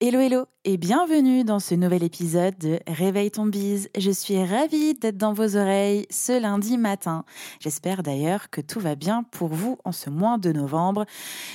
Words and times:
Hello 0.00 0.18
hello 0.18 0.46
et 0.64 0.76
bienvenue 0.76 1.44
dans 1.44 1.60
ce 1.60 1.76
nouvel 1.76 2.02
épisode 2.02 2.58
de 2.58 2.80
Réveille 2.88 3.30
ton 3.30 3.46
bise. 3.46 3.88
Je 3.96 4.10
suis 4.10 4.44
ravie 4.44 4.94
d'être 4.94 5.16
dans 5.16 5.32
vos 5.32 5.56
oreilles 5.56 6.04
ce 6.10 6.38
lundi 6.38 6.78
matin. 6.78 7.24
J'espère 7.60 8.02
d'ailleurs 8.02 8.50
que 8.50 8.60
tout 8.60 8.80
va 8.80 8.96
bien 8.96 9.22
pour 9.22 9.48
vous 9.48 9.78
en 9.84 9.92
ce 9.92 10.10
mois 10.10 10.36
de 10.36 10.50
novembre, 10.50 11.06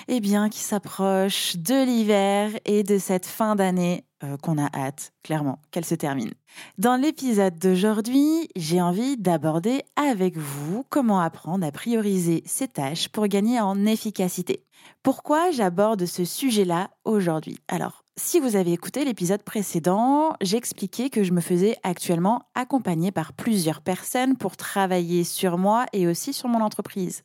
et 0.07 0.21
bien 0.21 0.47
qui 0.47 0.59
s'approche 0.59 1.57
de 1.57 1.83
l'hiver 1.83 2.51
et 2.63 2.83
de 2.83 2.97
cette 2.97 3.25
fin 3.25 3.55
d'année 3.55 4.05
euh, 4.23 4.37
qu'on 4.37 4.57
a 4.57 4.69
hâte, 4.73 5.11
clairement, 5.21 5.59
qu'elle 5.71 5.85
se 5.85 5.95
termine. 5.95 6.31
Dans 6.77 6.95
l'épisode 6.95 7.59
d'aujourd'hui, 7.59 8.47
j'ai 8.55 8.81
envie 8.81 9.17
d'aborder 9.17 9.83
avec 9.97 10.37
vous 10.37 10.85
comment 10.89 11.19
apprendre 11.19 11.67
à 11.67 11.73
prioriser 11.73 12.41
ses 12.45 12.69
tâches 12.69 13.09
pour 13.09 13.27
gagner 13.27 13.59
en 13.59 13.85
efficacité. 13.85 14.63
Pourquoi 15.03 15.51
j'aborde 15.51 16.05
ce 16.05 16.23
sujet-là 16.23 16.89
aujourd'hui? 17.03 17.59
Alors, 17.67 18.03
si 18.19 18.39
vous 18.39 18.57
avez 18.57 18.73
écouté 18.73 19.05
l'épisode 19.05 19.41
précédent, 19.43 20.35
j'expliquais 20.41 21.09
que 21.09 21.23
je 21.23 21.31
me 21.31 21.39
faisais 21.39 21.77
actuellement 21.83 22.43
accompagner 22.53 23.11
par 23.11 23.31
plusieurs 23.31 23.81
personnes 23.81 24.35
pour 24.35 24.57
travailler 24.57 25.23
sur 25.23 25.57
moi 25.57 25.85
et 25.93 26.05
aussi 26.05 26.33
sur 26.33 26.49
mon 26.49 26.59
entreprise. 26.59 27.23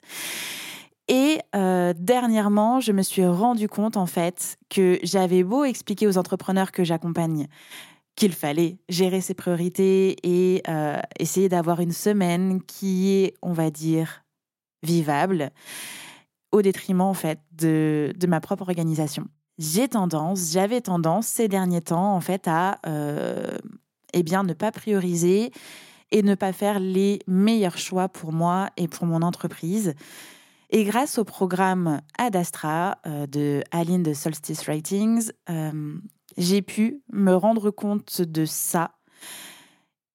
Et 1.09 1.41
euh, 1.55 1.93
dernièrement, 1.99 2.81
je 2.81 2.93
me 2.93 3.03
suis 3.03 3.27
rendu 3.27 3.69
compte 3.69 3.97
en 3.97 4.07
fait 4.07 4.57
que 4.71 4.99
j'avais 5.03 5.43
beau 5.43 5.65
expliquer 5.65 6.07
aux 6.07 6.17
entrepreneurs 6.17 6.71
que 6.71 6.85
j'accompagne 6.85 7.49
qu'il 8.15 8.33
fallait 8.33 8.79
gérer 8.89 9.21
ses 9.21 9.35
priorités 9.35 10.17
et 10.23 10.63
euh, 10.69 11.01
essayer 11.19 11.49
d'avoir 11.49 11.81
une 11.81 11.93
semaine 11.93 12.63
qui 12.63 13.11
est, 13.11 13.35
on 13.43 13.53
va 13.53 13.71
dire, 13.71 14.23
vivable, 14.85 15.51
au 16.53 16.63
détriment 16.63 17.01
en 17.01 17.15
fait 17.15 17.41
de, 17.51 18.13
de 18.17 18.27
ma 18.29 18.41
propre 18.41 18.63
organisation 18.63 19.27
j'ai 19.59 19.89
tendance, 19.89 20.53
j'avais 20.53 20.81
tendance 20.81 21.27
ces 21.27 21.49
derniers 21.49 21.81
temps 21.81 22.15
en 22.15 22.21
fait 22.21 22.49
à 22.49 22.79
euh, 22.87 23.57
eh 24.13 24.23
bien 24.23 24.43
ne 24.43 24.53
pas 24.53 24.73
prioriser 24.73 25.53
et 26.11 26.23
ne 26.23 26.35
pas 26.35 26.53
faire 26.53 26.81
les 26.81 27.21
meilleurs 27.27 27.79
choix 27.79 28.09
pour 28.09 28.33
moi 28.33 28.71
et 28.77 28.89
pour 28.89 29.07
mon 29.07 29.23
entreprise. 29.23 29.95
Et 30.71 30.85
grâce 30.85 31.19
au 31.19 31.25
programme 31.25 32.01
Ad 32.19 32.37
Astra 32.37 32.99
euh, 33.07 33.27
de 33.27 33.63
Aline 33.71 34.03
de 34.03 34.13
Solstice 34.13 34.67
Writings, 34.67 35.31
euh, 35.51 35.95
j'ai 36.37 36.63
pu 36.63 37.03
me 37.13 37.33
rendre 37.35 37.71
compte 37.71 38.23
de 38.23 38.45
ça. 38.45 38.93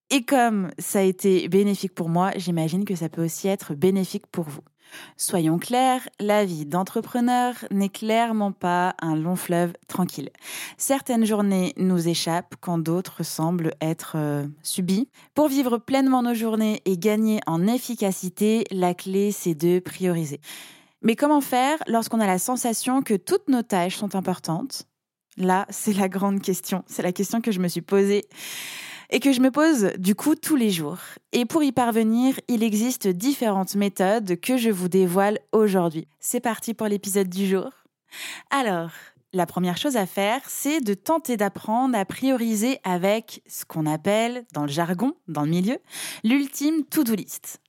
Et 0.10 0.26
comme 0.26 0.72
ça 0.80 1.00
a 1.00 1.04
été 1.04 1.48
bénéfique 1.48 1.94
pour 1.94 2.10
moi, 2.10 2.32
j'imagine 2.36 2.84
que 2.84 2.96
ça 2.96 3.10
peut 3.10 3.24
aussi 3.24 3.48
être 3.48 3.76
bénéfique 3.76 4.28
pour 4.28 4.46
vous. 4.46 4.64
Soyons 5.18 5.60
clairs, 5.60 6.08
la 6.20 6.46
vie 6.46 6.66
d'entrepreneur 6.66 7.54
n'est 7.72 7.90
clairement 7.90 8.52
pas 8.52 8.96
un 9.02 9.16
long 9.16 9.36
fleuve 9.36 9.74
tranquille. 9.88 10.30
Certaines 10.78 11.26
journées 11.26 11.74
nous 11.78 12.08
échappent 12.08 12.56
quand 12.60 12.78
d'autres 12.78 13.24
semblent 13.24 13.74
être 13.82 14.14
euh, 14.16 14.46
subies. 14.64 15.10
Pour 15.36 15.48
vivre 15.48 15.78
pleinement 15.78 16.24
nos 16.24 16.34
journées 16.34 16.82
et 16.86 16.98
gagner 16.98 17.40
en 17.48 17.68
efficacité, 17.68 18.64
la 18.72 18.94
clé 18.94 19.32
c'est 19.32 19.56
de 19.56 19.80
prioriser. 19.80 20.40
Mais 21.02 21.16
comment 21.16 21.42
faire 21.42 21.78
lorsqu'on 21.88 22.20
a 22.20 22.28
la 22.28 22.40
sensation 22.40 23.02
que 23.02 23.14
toutes 23.14 23.48
nos 23.48 23.64
tâches 23.64 23.96
sont 23.96 24.16
importantes? 24.16 24.86
Là, 25.38 25.66
c'est 25.70 25.94
la 25.94 26.10
grande 26.10 26.42
question. 26.42 26.84
C'est 26.88 27.02
la 27.04 27.14
question 27.14 27.40
que 27.40 27.52
je 27.52 27.60
me 27.60 27.70
suis 27.70 27.82
posée 27.82 28.26
et 29.10 29.20
que 29.20 29.32
je 29.32 29.42
me 29.42 29.52
pose 29.52 29.92
du 29.98 30.16
coup 30.16 30.36
tous 30.36 30.56
les 30.56 30.70
jours. 30.70 31.00
Et 31.32 31.46
pour 31.46 31.64
y 31.64 31.72
parvenir, 31.72 32.40
il 32.48 32.64
existe 32.64 33.08
différentes 33.08 33.76
méthodes 33.76 34.40
que 34.40 34.58
je 34.58 34.70
vous 34.70 34.88
dévoile 34.88 35.40
aujourd'hui. 35.52 36.08
C'est 36.20 36.40
parti 36.40 36.74
pour 36.74 36.88
l'épisode 36.88 37.30
du 37.30 37.48
jour. 37.48 37.70
Alors, 38.50 38.92
la 39.34 39.46
première 39.46 39.78
chose 39.78 39.96
à 39.96 40.08
faire, 40.08 40.42
c'est 40.48 40.82
de 40.82 40.94
tenter 40.94 41.38
d'apprendre 41.38 41.98
à 41.98 42.06
prioriser 42.06 42.80
avec 42.84 43.44
ce 43.48 43.64
qu'on 43.64 43.86
appelle, 43.86 44.46
dans 44.54 44.64
le 44.64 44.72
jargon, 44.72 45.14
dans 45.28 45.44
le 45.44 45.50
milieu, 45.50 45.78
l'ultime 46.24 46.84
to-do 46.84 47.14
list. 47.14 47.60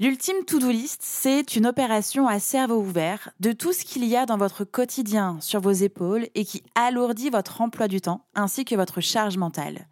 L'ultime 0.00 0.44
to-do 0.46 0.70
list, 0.70 1.02
c'est 1.04 1.54
une 1.56 1.66
opération 1.66 2.26
à 2.26 2.40
cerveau 2.40 2.80
ouvert 2.80 3.30
de 3.40 3.52
tout 3.52 3.72
ce 3.72 3.84
qu'il 3.84 4.04
y 4.06 4.16
a 4.16 4.24
dans 4.24 4.38
votre 4.38 4.64
quotidien 4.64 5.36
sur 5.40 5.60
vos 5.60 5.72
épaules 5.72 6.26
et 6.34 6.44
qui 6.44 6.62
alourdit 6.74 7.28
votre 7.28 7.60
emploi 7.60 7.86
du 7.86 8.00
temps 8.00 8.24
ainsi 8.34 8.64
que 8.64 8.74
votre 8.74 9.00
charge 9.00 9.36
mentale. 9.36 9.86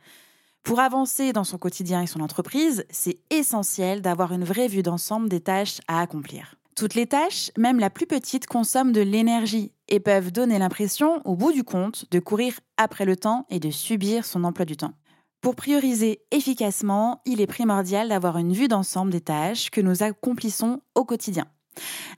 Pour 0.62 0.80
avancer 0.80 1.32
dans 1.32 1.44
son 1.44 1.58
quotidien 1.58 2.02
et 2.02 2.06
son 2.06 2.20
entreprise, 2.20 2.84
c'est 2.90 3.18
essentiel 3.30 4.02
d'avoir 4.02 4.32
une 4.32 4.44
vraie 4.44 4.68
vue 4.68 4.82
d'ensemble 4.82 5.28
des 5.28 5.40
tâches 5.40 5.80
à 5.88 6.00
accomplir. 6.00 6.56
Toutes 6.76 6.94
les 6.94 7.06
tâches, 7.06 7.50
même 7.58 7.80
la 7.80 7.90
plus 7.90 8.06
petite, 8.06 8.46
consomment 8.46 8.92
de 8.92 9.00
l'énergie 9.00 9.72
et 9.88 10.00
peuvent 10.00 10.30
donner 10.30 10.58
l'impression, 10.58 11.20
au 11.24 11.34
bout 11.34 11.52
du 11.52 11.64
compte, 11.64 12.04
de 12.10 12.20
courir 12.20 12.60
après 12.76 13.04
le 13.04 13.16
temps 13.16 13.46
et 13.50 13.58
de 13.58 13.70
subir 13.70 14.24
son 14.24 14.44
emploi 14.44 14.64
du 14.64 14.76
temps. 14.76 14.94
Pour 15.40 15.56
prioriser 15.56 16.20
efficacement, 16.30 17.22
il 17.24 17.40
est 17.40 17.46
primordial 17.46 18.08
d'avoir 18.08 18.36
une 18.38 18.52
vue 18.52 18.68
d'ensemble 18.68 19.10
des 19.10 19.22
tâches 19.22 19.70
que 19.70 19.80
nous 19.80 20.02
accomplissons 20.02 20.82
au 20.94 21.04
quotidien. 21.04 21.46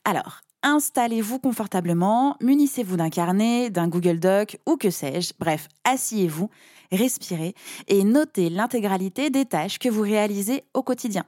Alors, 0.05 0.41
installez-vous 0.63 1.39
confortablement, 1.39 2.37
munissez-vous 2.41 2.97
d'un 2.97 3.11
carnet, 3.11 3.71
d'un 3.71 3.89
Google 3.89 4.19
Doc 4.19 4.59
ou 4.67 4.77
que 4.77 4.91
sais-je, 4.91 5.33
bref, 5.39 5.69
asseyez-vous 5.85 6.51
respirez 6.93 7.55
et 7.89 8.05
notez 8.05 8.51
l'intégralité 8.51 9.31
des 9.31 9.47
tâches 9.47 9.79
que 9.79 9.89
vous 9.89 10.03
réalisez 10.03 10.65
au 10.75 10.83
quotidien. 10.83 11.25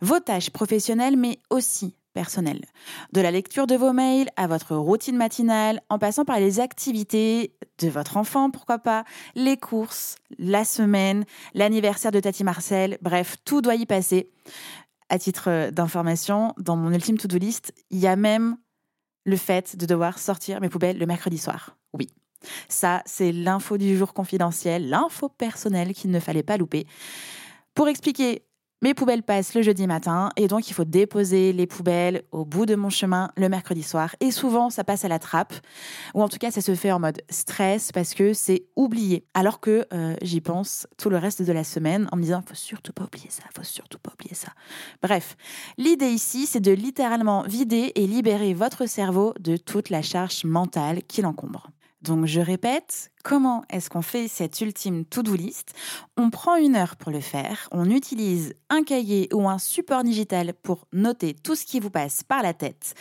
Vos 0.00 0.20
tâches 0.20 0.50
professionnelles, 0.50 1.16
mais 1.16 1.38
aussi 1.50 1.94
personnelles. 2.14 2.64
De 3.12 3.20
la 3.20 3.30
lecture 3.30 3.66
de 3.66 3.74
vos 3.74 3.92
mails 3.92 4.30
à 4.36 4.46
votre 4.46 4.74
routine 4.74 5.16
matinale, 5.16 5.82
en 5.90 5.98
passant 5.98 6.24
par 6.24 6.40
les 6.40 6.60
activités 6.60 7.54
de 7.78 7.88
votre 7.88 8.16
enfant, 8.16 8.50
pourquoi 8.50 8.78
pas, 8.78 9.04
les 9.34 9.58
courses, 9.58 10.16
la 10.38 10.64
semaine, 10.64 11.24
l'anniversaire 11.52 12.12
de 12.12 12.20
Tati 12.20 12.42
Marcel, 12.42 12.96
bref, 13.02 13.36
tout 13.44 13.60
doit 13.60 13.74
y 13.74 13.84
passer. 13.84 14.30
À 15.08 15.18
titre 15.18 15.70
d'information, 15.70 16.52
dans 16.58 16.76
mon 16.76 16.92
ultime 16.92 17.18
to-do 17.18 17.38
list, 17.38 17.72
il 17.90 17.98
y 17.98 18.06
a 18.06 18.16
même 18.16 18.56
le 19.24 19.36
fait 19.36 19.76
de 19.76 19.86
devoir 19.86 20.18
sortir 20.18 20.60
mes 20.60 20.68
poubelles 20.68 20.98
le 20.98 21.06
mercredi 21.06 21.38
soir. 21.38 21.76
Oui, 21.92 22.08
ça, 22.68 23.02
c'est 23.06 23.32
l'info 23.32 23.76
du 23.78 23.96
jour 23.96 24.14
confidentiel, 24.14 24.88
l'info 24.88 25.28
personnelle 25.28 25.94
qu'il 25.94 26.10
ne 26.10 26.20
fallait 26.20 26.42
pas 26.42 26.56
louper. 26.56 26.86
Pour 27.74 27.88
expliquer, 27.88 28.46
mes 28.82 28.92
poubelles 28.92 29.22
passent 29.22 29.54
le 29.54 29.62
jeudi 29.62 29.86
matin 29.86 30.28
et 30.36 30.48
donc 30.48 30.68
il 30.68 30.74
faut 30.74 30.84
déposer 30.84 31.52
les 31.52 31.66
poubelles 31.66 32.22
au 32.30 32.44
bout 32.44 32.66
de 32.66 32.74
mon 32.74 32.90
chemin 32.90 33.30
le 33.36 33.48
mercredi 33.48 33.82
soir. 33.82 34.14
Et 34.20 34.30
souvent, 34.30 34.68
ça 34.68 34.84
passe 34.84 35.04
à 35.04 35.08
la 35.08 35.18
trappe, 35.18 35.54
ou 36.14 36.22
en 36.22 36.28
tout 36.28 36.36
cas, 36.36 36.50
ça 36.50 36.60
se 36.60 36.74
fait 36.74 36.92
en 36.92 37.00
mode 37.00 37.22
stress 37.30 37.90
parce 37.90 38.12
que 38.12 38.34
c'est 38.34 38.66
oublié. 38.76 39.24
Alors 39.32 39.60
que 39.60 39.86
euh, 39.94 40.14
j'y 40.20 40.40
pense 40.40 40.86
tout 40.98 41.08
le 41.08 41.16
reste 41.16 41.42
de 41.42 41.52
la 41.52 41.64
semaine 41.64 42.06
en 42.12 42.16
me 42.16 42.22
disant, 42.22 42.42
faut 42.46 42.54
surtout 42.54 42.92
pas 42.92 43.04
oublier 43.04 43.30
ça, 43.30 43.44
faut 43.54 43.64
surtout 43.64 43.98
pas 43.98 44.12
oublier 44.12 44.34
ça. 44.34 44.52
Bref, 45.02 45.36
l'idée 45.78 46.10
ici, 46.10 46.46
c'est 46.46 46.60
de 46.60 46.72
littéralement 46.72 47.42
vider 47.42 47.92
et 47.94 48.06
libérer 48.06 48.52
votre 48.52 48.86
cerveau 48.86 49.32
de 49.40 49.56
toute 49.56 49.88
la 49.88 50.02
charge 50.02 50.44
mentale 50.44 51.02
qui 51.08 51.22
l'encombre. 51.22 51.70
Donc 52.06 52.26
je 52.26 52.40
répète, 52.40 53.10
comment 53.24 53.64
est-ce 53.68 53.90
qu'on 53.90 54.02
fait 54.02 54.28
cette 54.28 54.60
ultime 54.60 55.04
to-do 55.04 55.34
list? 55.34 55.74
On 56.16 56.30
prend 56.30 56.54
une 56.54 56.76
heure 56.76 56.94
pour 56.94 57.10
le 57.10 57.18
faire, 57.18 57.68
on 57.72 57.90
utilise 57.90 58.54
un 58.70 58.84
cahier 58.84 59.28
ou 59.32 59.48
un 59.48 59.58
support 59.58 60.04
digital 60.04 60.54
pour 60.54 60.86
noter 60.92 61.34
tout 61.34 61.56
ce 61.56 61.66
qui 61.66 61.80
vous 61.80 61.90
passe 61.90 62.22
par 62.22 62.44
la 62.44 62.54
tête. 62.54 62.94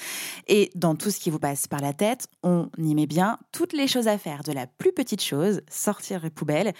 Et 0.48 0.72
dans 0.74 0.96
tout 0.96 1.12
ce 1.12 1.20
qui 1.20 1.30
vous 1.30 1.38
passe 1.38 1.68
par 1.68 1.82
la 1.82 1.94
tête, 1.94 2.28
on 2.42 2.70
y 2.80 2.96
met 2.96 3.06
bien 3.06 3.38
toutes 3.52 3.74
les 3.74 3.88
choses 3.88 4.08
à 4.08 4.18
faire, 4.18 4.42
de 4.42 4.54
la 4.54 4.66
plus 4.66 4.92
petite 4.92 5.22
chose, 5.22 5.62
sortir 5.70 6.22
les 6.24 6.32
poubelles, 6.32 6.74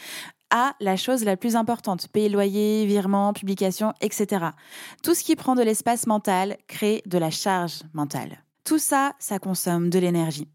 à 0.50 0.74
la 0.80 0.96
chose 0.96 1.24
la 1.26 1.38
plus 1.38 1.56
importante, 1.56 2.08
payer 2.08 2.30
loyer, 2.30 2.88
virement, 2.88 3.34
publication, 3.34 3.94
etc. 4.02 4.48
Tout 5.04 5.14
ce 5.14 5.24
qui 5.24 5.36
prend 5.36 5.54
de 5.54 5.62
l'espace 5.62 6.08
mental 6.08 6.58
crée 6.68 7.04
de 7.06 7.20
la 7.20 7.30
charge 7.30 7.82
mentale. 7.94 8.45
Tout 8.66 8.80
ça, 8.80 9.14
ça 9.20 9.38
consomme 9.38 9.92
de 9.92 10.00
l'énergie. 10.00 10.48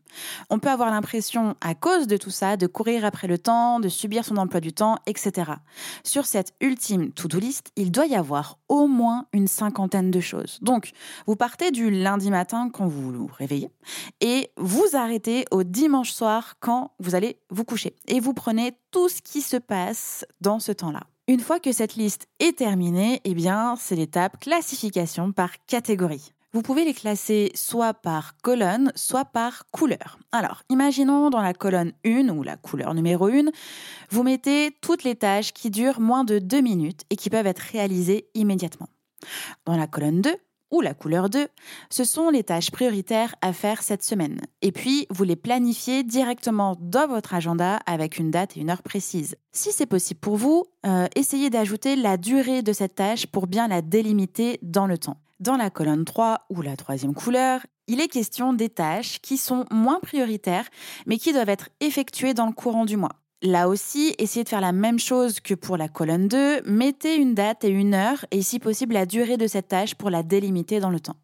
On 0.51 0.59
peut 0.59 0.69
avoir 0.69 0.91
l'impression, 0.91 1.55
à 1.61 1.77
cause 1.77 2.09
de 2.09 2.17
tout 2.17 2.31
ça, 2.31 2.57
de 2.57 2.67
courir 2.67 3.05
après 3.05 3.29
le 3.29 3.39
temps, 3.39 3.79
de 3.79 3.89
subir 3.89 4.25
son 4.25 4.37
emploi 4.37 4.59
du 4.59 4.73
temps, 4.73 4.97
etc. 5.07 5.53
Sur 6.03 6.27
cette 6.27 6.53
ultime 6.61 7.13
to-do 7.13 7.39
list, 7.39 7.71
il 7.77 7.93
doit 7.93 8.07
y 8.07 8.17
avoir 8.17 8.59
au 8.69 8.89
moins 8.89 9.27
une 9.33 9.47
cinquantaine 9.47 10.11
de 10.11 10.19
choses. 10.19 10.59
Donc, 10.61 10.91
vous 11.29 11.37
partez 11.37 11.71
du 11.71 11.89
lundi 11.89 12.33
matin 12.33 12.69
quand 12.69 12.89
vous 12.89 13.13
vous 13.13 13.31
réveillez 13.33 13.71
et 14.21 14.51
vous 14.57 14.89
arrêtez 14.95 15.45
au 15.53 15.63
dimanche 15.63 16.11
soir 16.11 16.57
quand 16.59 16.91
vous 16.99 17.15
allez 17.15 17.39
vous 17.51 17.65
coucher. 17.65 17.95
Et 18.09 18.19
vous 18.19 18.35
prenez 18.35 18.73
tout 18.91 19.09
ce 19.09 19.23
qui 19.23 19.41
se 19.41 19.57
passe 19.57 20.25
dans 20.41 20.59
ce 20.59 20.73
temps-là. 20.73 21.03
Une 21.29 21.39
fois 21.39 21.61
que 21.61 21.71
cette 21.71 21.95
liste 21.95 22.27
est 22.41 22.59
terminée, 22.59 23.21
eh 23.23 23.35
bien, 23.35 23.77
c'est 23.79 23.95
l'étape 23.95 24.41
classification 24.41 25.31
par 25.31 25.65
catégorie. 25.67 26.33
Vous 26.53 26.63
pouvez 26.63 26.85
les 26.85 26.95
classer 26.95 27.53
soit 27.55 27.95
par 27.95 28.37
colonne, 28.39 28.91
soit 28.97 29.25
par 29.25 29.67
couleur. 29.71 30.19
Alors, 30.33 30.65
imaginons 30.69 31.31
dans 31.31 31.43
la 31.43 31.55
colonne 31.55 31.93
1 32.05 32.29
ou 32.31 32.43
la 32.43 32.57
couleur 32.57 32.93
numéro 32.93 33.29
1, 33.29 33.45
vous 34.11 34.23
mettez 34.25 34.77
toutes 34.81 35.05
les 35.05 35.15
tâches 35.15 35.53
qui 35.53 35.71
durent 35.71 36.01
moins 36.01 36.25
de 36.25 36.41
2 36.41 36.61
minutes 36.61 37.03
et 37.09 37.15
qui 37.15 37.31
peuvent 37.31 37.47
être 37.47 37.61
réalisées 37.61 38.29
immédiatement. 38.35 38.89
Dans 39.65 39.77
la 39.77 39.87
colonne 39.87 40.23
2, 40.23 40.35
ou 40.73 40.81
la 40.81 40.95
couleur 40.95 41.31
2, 41.31 41.47
ce 41.89 42.05
sont 42.05 42.31
les 42.31 42.45
tâches 42.45 42.71
prioritaires 42.71 43.35
à 43.43 43.53
faire 43.53 43.83
cette 43.83 44.03
semaine. 44.03 44.41
Et 44.63 44.73
puis, 44.73 45.07
vous 45.11 45.25
les 45.25 45.37
planifiez 45.37 46.03
directement 46.03 46.77
dans 46.81 47.07
votre 47.07 47.35
agenda 47.35 47.77
avec 47.87 48.19
une 48.19 48.31
date 48.31 48.57
et 48.57 48.61
une 48.61 48.71
heure 48.71 48.83
précise. 48.83 49.37
Si 49.53 49.71
c'est 49.73 49.87
possible 49.87 50.21
pour 50.21 50.37
vous, 50.37 50.65
euh, 50.87 51.07
essayez 51.15 51.51
d'ajouter 51.51 51.97
la 51.97 52.17
durée 52.17 52.63
de 52.63 52.73
cette 52.73 52.97
tâche 52.97 53.27
pour 53.27 53.47
bien 53.47 53.69
la 53.69 53.83
délimiter 53.83 54.59
dans 54.63 54.87
le 54.87 54.99
temps. 54.99 55.17
Dans 55.41 55.57
la 55.57 55.71
colonne 55.71 56.05
3 56.05 56.43
ou 56.51 56.61
la 56.61 56.77
troisième 56.77 57.15
couleur, 57.15 57.65
il 57.87 58.03
est 58.03 58.09
question 58.09 58.53
des 58.53 58.69
tâches 58.69 59.21
qui 59.23 59.39
sont 59.39 59.65
moins 59.71 59.99
prioritaires 59.99 60.69
mais 61.07 61.17
qui 61.17 61.33
doivent 61.33 61.49
être 61.49 61.71
effectuées 61.81 62.35
dans 62.35 62.45
le 62.45 62.53
courant 62.53 62.85
du 62.85 62.99
mois. 62.99 63.17
Là 63.41 63.69
aussi, 63.69 64.15
essayez 64.19 64.45
de 64.45 64.51
faire 64.51 64.61
la 64.61 64.73
même 64.73 64.99
chose 64.99 65.41
que 65.41 65.55
pour 65.55 65.79
la 65.79 65.89
colonne 65.89 66.29
2, 66.29 66.61
mettez 66.67 67.17
une 67.17 67.35
date 67.35 67.65
et 67.65 67.71
une 67.71 67.95
heure 67.95 68.27
et 68.31 68.43
si 68.43 68.59
possible 68.59 68.93
la 68.93 69.07
durée 69.07 69.39
de 69.39 69.47
cette 69.47 69.69
tâche 69.69 69.95
pour 69.95 70.11
la 70.11 70.23
délimiter 70.23 70.79
dans 70.79 70.91
le 70.91 71.01
temps. 71.01 71.17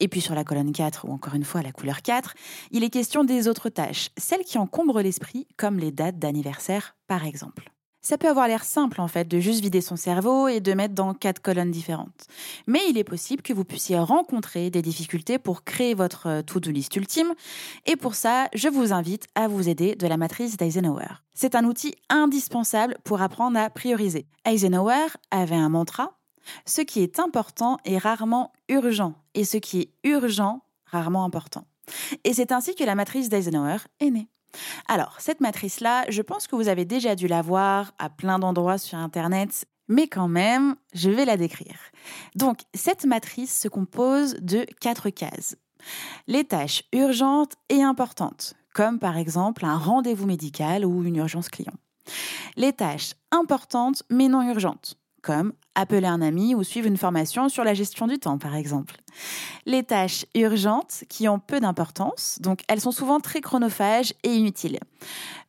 Et 0.00 0.08
puis 0.08 0.22
sur 0.22 0.34
la 0.34 0.42
colonne 0.42 0.72
4, 0.72 1.04
ou 1.06 1.12
encore 1.12 1.34
une 1.34 1.44
fois 1.44 1.60
la 1.60 1.72
couleur 1.72 2.00
4, 2.00 2.32
il 2.70 2.82
est 2.82 2.88
question 2.88 3.24
des 3.24 3.46
autres 3.46 3.68
tâches, 3.68 4.08
celles 4.16 4.44
qui 4.44 4.56
encombrent 4.56 5.02
l'esprit, 5.02 5.46
comme 5.58 5.78
les 5.78 5.92
dates 5.92 6.18
d'anniversaire 6.18 6.96
par 7.06 7.26
exemple. 7.26 7.70
Ça 8.10 8.18
peut 8.18 8.28
avoir 8.28 8.48
l'air 8.48 8.64
simple 8.64 9.00
en 9.00 9.06
fait 9.06 9.28
de 9.28 9.38
juste 9.38 9.60
vider 9.60 9.80
son 9.80 9.94
cerveau 9.94 10.48
et 10.48 10.58
de 10.58 10.72
mettre 10.72 10.94
dans 10.94 11.14
quatre 11.14 11.40
colonnes 11.40 11.70
différentes. 11.70 12.26
Mais 12.66 12.80
il 12.88 12.98
est 12.98 13.04
possible 13.04 13.40
que 13.40 13.52
vous 13.52 13.62
puissiez 13.62 14.00
rencontrer 14.00 14.68
des 14.68 14.82
difficultés 14.82 15.38
pour 15.38 15.62
créer 15.62 15.94
votre 15.94 16.26
euh, 16.26 16.42
to-do 16.42 16.72
list 16.72 16.96
ultime 16.96 17.32
et 17.86 17.94
pour 17.94 18.16
ça, 18.16 18.48
je 18.52 18.66
vous 18.66 18.92
invite 18.92 19.28
à 19.36 19.46
vous 19.46 19.68
aider 19.68 19.94
de 19.94 20.08
la 20.08 20.16
matrice 20.16 20.56
d'Eisenhower. 20.56 21.22
C'est 21.34 21.54
un 21.54 21.64
outil 21.64 21.94
indispensable 22.08 22.98
pour 23.04 23.22
apprendre 23.22 23.56
à 23.56 23.70
prioriser. 23.70 24.26
Eisenhower 24.44 25.06
avait 25.30 25.54
un 25.54 25.68
mantra 25.68 26.18
ce 26.66 26.80
qui 26.80 27.02
est 27.02 27.20
important 27.20 27.78
est 27.84 27.98
rarement 27.98 28.50
urgent 28.68 29.14
et 29.34 29.44
ce 29.44 29.56
qui 29.56 29.82
est 29.82 29.90
urgent 30.02 30.64
rarement 30.84 31.24
important. 31.24 31.64
Et 32.24 32.34
c'est 32.34 32.50
ainsi 32.50 32.74
que 32.74 32.82
la 32.82 32.96
matrice 32.96 33.28
d'Eisenhower 33.28 33.78
est 34.00 34.10
née. 34.10 34.26
Alors, 34.88 35.16
cette 35.18 35.40
matrice-là, 35.40 36.04
je 36.08 36.22
pense 36.22 36.46
que 36.46 36.56
vous 36.56 36.68
avez 36.68 36.84
déjà 36.84 37.14
dû 37.14 37.26
la 37.26 37.42
voir 37.42 37.92
à 37.98 38.10
plein 38.10 38.38
d'endroits 38.38 38.78
sur 38.78 38.98
Internet, 38.98 39.66
mais 39.88 40.06
quand 40.06 40.28
même, 40.28 40.76
je 40.94 41.10
vais 41.10 41.24
la 41.24 41.36
décrire. 41.36 41.78
Donc, 42.36 42.60
cette 42.74 43.04
matrice 43.04 43.60
se 43.60 43.68
compose 43.68 44.34
de 44.40 44.64
quatre 44.80 45.10
cases. 45.10 45.56
Les 46.26 46.44
tâches 46.44 46.84
urgentes 46.92 47.54
et 47.68 47.82
importantes, 47.82 48.54
comme 48.74 48.98
par 48.98 49.16
exemple 49.16 49.64
un 49.64 49.76
rendez-vous 49.76 50.26
médical 50.26 50.84
ou 50.84 51.04
une 51.04 51.16
urgence 51.16 51.48
client. 51.48 51.74
Les 52.56 52.72
tâches 52.72 53.14
importantes 53.30 54.02
mais 54.10 54.28
non 54.28 54.42
urgentes, 54.42 54.96
comme 55.22 55.52
appeler 55.74 56.06
un 56.06 56.22
ami 56.22 56.54
ou 56.54 56.62
suivre 56.62 56.86
une 56.86 56.96
formation 56.96 57.48
sur 57.48 57.64
la 57.64 57.74
gestion 57.74 58.06
du 58.06 58.18
temps, 58.18 58.38
par 58.38 58.54
exemple. 58.54 58.96
Les 59.66 59.82
tâches 59.82 60.26
urgentes 60.34 61.04
qui 61.08 61.28
ont 61.28 61.38
peu 61.38 61.60
d'importance, 61.60 62.38
donc 62.40 62.62
elles 62.68 62.80
sont 62.80 62.92
souvent 62.92 63.20
très 63.20 63.40
chronophages 63.40 64.12
et 64.22 64.34
inutiles. 64.34 64.78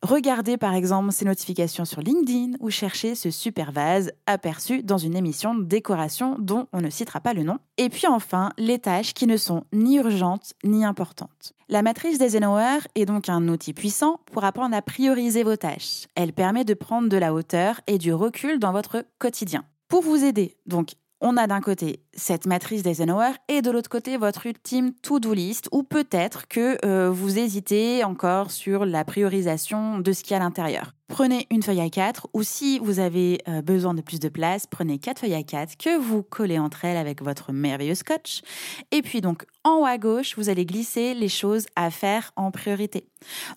Regardez 0.02 0.56
par 0.56 0.74
exemple 0.74 1.12
ces 1.12 1.24
notifications 1.24 1.84
sur 1.84 2.00
LinkedIn 2.00 2.56
ou 2.60 2.70
chercher 2.70 3.14
ce 3.14 3.30
super 3.30 3.72
vase 3.72 4.12
aperçu 4.26 4.82
dans 4.82 4.98
une 4.98 5.16
émission 5.16 5.54
de 5.54 5.64
décoration 5.64 6.36
dont 6.38 6.66
on 6.72 6.80
ne 6.80 6.90
citera 6.90 7.20
pas 7.20 7.34
le 7.34 7.42
nom. 7.42 7.58
Et 7.76 7.88
puis 7.88 8.06
enfin, 8.06 8.50
les 8.58 8.78
tâches 8.78 9.14
qui 9.14 9.26
ne 9.26 9.36
sont 9.36 9.64
ni 9.72 9.96
urgentes 9.96 10.54
ni 10.64 10.84
importantes. 10.84 11.52
La 11.68 11.82
matrice 11.82 12.18
d'Eisenhower 12.18 12.80
est 12.94 13.06
donc 13.06 13.28
un 13.28 13.48
outil 13.48 13.72
puissant 13.72 14.20
pour 14.32 14.44
apprendre 14.44 14.76
à 14.76 14.82
prioriser 14.82 15.42
vos 15.42 15.56
tâches. 15.56 16.06
Elle 16.14 16.32
permet 16.32 16.64
de 16.64 16.74
prendre 16.74 17.08
de 17.08 17.16
la 17.16 17.32
hauteur 17.32 17.80
et 17.86 17.98
du 17.98 18.12
recul 18.12 18.58
dans 18.58 18.72
votre 18.72 19.04
quotidien. 19.18 19.64
Pour 19.88 20.02
vous 20.02 20.24
aider, 20.24 20.56
donc, 20.66 20.92
on 21.22 21.36
a 21.36 21.46
d'un 21.46 21.60
côté 21.60 22.00
cette 22.14 22.46
matrice 22.46 22.82
d'Eisenhower 22.82 23.30
et 23.48 23.62
de 23.62 23.70
l'autre 23.70 23.88
côté 23.88 24.16
votre 24.16 24.44
ultime 24.44 24.92
to-do 25.02 25.32
list 25.32 25.68
ou 25.70 25.84
peut-être 25.84 26.48
que 26.48 26.76
euh, 26.84 27.10
vous 27.10 27.38
hésitez 27.38 28.02
encore 28.02 28.50
sur 28.50 28.84
la 28.84 29.04
priorisation 29.04 30.00
de 30.00 30.12
ce 30.12 30.24
qu'il 30.24 30.32
y 30.32 30.34
a 30.34 30.38
à 30.38 30.40
l'intérieur. 30.40 30.92
Prenez 31.06 31.46
une 31.50 31.62
feuille 31.62 31.78
A4 31.78 32.24
ou 32.34 32.42
si 32.42 32.80
vous 32.80 32.98
avez 32.98 33.40
euh, 33.48 33.62
besoin 33.62 33.94
de 33.94 34.00
plus 34.00 34.18
de 34.18 34.28
place, 34.28 34.66
prenez 34.66 34.98
quatre 34.98 35.20
feuilles 35.20 35.40
A4 35.40 35.76
que 35.76 35.96
vous 35.96 36.24
collez 36.24 36.58
entre 36.58 36.84
elles 36.84 36.96
avec 36.96 37.22
votre 37.22 37.52
merveilleux 37.52 37.94
scotch. 37.94 38.42
Et 38.90 39.02
puis 39.02 39.20
donc 39.20 39.46
en 39.62 39.76
haut 39.76 39.86
à 39.86 39.98
gauche, 39.98 40.36
vous 40.36 40.48
allez 40.48 40.66
glisser 40.66 41.14
les 41.14 41.28
choses 41.28 41.66
à 41.76 41.90
faire 41.90 42.32
en 42.34 42.50
priorité. 42.50 43.06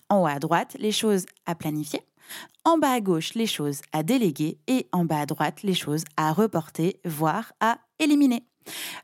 En 0.08 0.22
haut 0.22 0.26
à 0.28 0.38
droite, 0.38 0.76
les 0.78 0.92
choses 0.92 1.26
à 1.46 1.56
planifier. 1.56 2.00
En 2.64 2.78
bas 2.78 2.92
à 2.92 3.00
gauche, 3.00 3.34
les 3.34 3.46
choses 3.46 3.80
à 3.92 4.02
déléguer 4.02 4.58
et 4.66 4.88
en 4.92 5.04
bas 5.04 5.20
à 5.20 5.26
droite, 5.26 5.62
les 5.62 5.74
choses 5.74 6.04
à 6.16 6.32
reporter, 6.32 7.00
voire 7.04 7.52
à 7.60 7.78
éliminer. 7.98 8.44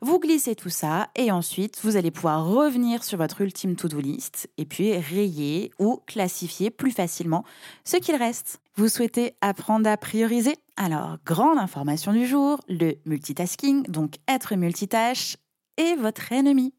Vous 0.00 0.18
glissez 0.18 0.56
tout 0.56 0.70
ça 0.70 1.08
et 1.14 1.30
ensuite 1.30 1.78
vous 1.82 1.96
allez 1.96 2.10
pouvoir 2.10 2.46
revenir 2.46 3.04
sur 3.04 3.18
votre 3.18 3.40
ultime 3.40 3.76
to-do 3.76 4.00
list 4.00 4.50
et 4.58 4.64
puis 4.64 4.96
rayer 4.96 5.70
ou 5.78 6.00
classifier 6.06 6.70
plus 6.70 6.90
facilement 6.90 7.44
ce 7.84 7.96
qu'il 7.96 8.16
reste. 8.16 8.60
Vous 8.74 8.88
souhaitez 8.88 9.34
apprendre 9.40 9.88
à 9.88 9.96
prioriser? 9.96 10.56
Alors, 10.76 11.18
grande 11.26 11.58
information 11.58 12.12
du 12.12 12.26
jour, 12.26 12.58
le 12.68 12.94
multitasking, 13.04 13.84
donc 13.84 14.14
être 14.26 14.54
multitâche, 14.56 15.36
est 15.76 15.96
votre 15.96 16.32
ennemi. 16.32 16.74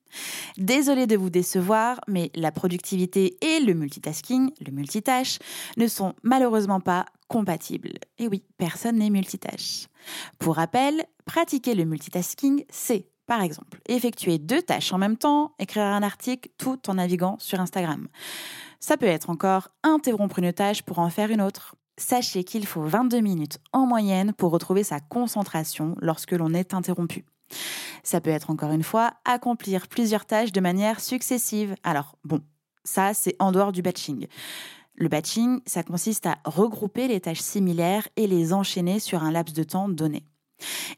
Désolé 0.58 1.08
de 1.08 1.18
vous 1.18 1.30
décevoir, 1.30 2.00
mais 2.08 2.32
la 2.36 2.52
productivité 2.52 3.38
et 3.42 3.60
le 3.60 3.74
multitasking, 3.74 4.52
le 4.66 4.72
multitâche, 4.72 5.40
ne 5.78 5.88
sont 5.88 6.14
malheureusement 6.24 6.80
pas 6.80 7.06
compatibles. 7.28 7.94
Et 8.20 8.28
oui, 8.28 8.44
personne 8.58 8.98
n'est 8.98 9.10
multitâche. 9.10 9.88
Pour 10.40 10.56
rappel, 10.56 11.06
pratiquer 11.26 11.74
le 11.74 11.86
multitasking, 11.86 12.66
c'est, 12.70 13.08
par 13.26 13.42
exemple, 13.42 13.80
effectuer 13.88 14.38
deux 14.38 14.62
tâches 14.62 14.94
en 14.94 14.98
même 14.98 15.18
temps, 15.18 15.54
écrire 15.58 15.84
un 15.84 16.04
article 16.04 16.50
tout 16.58 16.90
en 16.90 16.96
naviguant 16.96 17.38
sur 17.40 17.60
Instagram. 17.60 18.08
Ça 18.80 18.98
peut 18.98 19.06
être 19.06 19.30
encore 19.30 19.70
interrompre 19.82 20.40
une 20.40 20.54
tâche 20.54 20.84
pour 20.84 21.00
en 21.00 21.10
faire 21.10 21.32
une 21.32 21.42
autre. 21.42 21.76
Sachez 21.98 22.44
qu'il 22.44 22.66
faut 22.66 22.84
22 22.84 23.20
minutes 23.20 23.60
en 23.72 23.86
moyenne 23.86 24.34
pour 24.34 24.52
retrouver 24.52 24.84
sa 24.84 25.00
concentration 25.00 25.96
lorsque 26.02 26.32
l'on 26.32 26.54
est 26.54 26.74
interrompu. 26.74 27.26
Ça 28.04 28.22
peut 28.22 28.30
être 28.30 28.50
encore 28.50 28.72
une 28.72 28.84
fois 28.84 29.14
accomplir 29.26 29.88
plusieurs 29.88 30.26
tâches 30.26 30.52
de 30.52 30.62
manière 30.62 31.00
successive. 31.00 31.76
Alors 31.84 32.18
bon, 32.24 32.42
ça 32.84 33.14
c'est 33.14 33.36
en 33.40 33.52
dehors 33.52 33.72
du 33.72 33.82
batching. 33.82 34.28
Le 34.96 35.08
batching, 35.08 35.60
ça 35.66 35.82
consiste 35.84 36.28
à 36.28 36.38
regrouper 36.46 37.08
les 37.08 37.20
tâches 37.20 37.42
similaires 37.42 38.08
et 38.16 38.28
les 38.28 38.54
enchaîner 38.54 39.00
sur 39.00 39.24
un 39.24 39.32
laps 39.32 39.56
de 39.56 39.64
temps 39.64 39.90
donné. 39.90 40.24